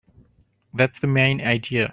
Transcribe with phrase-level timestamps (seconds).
[0.73, 1.89] That's the main idea.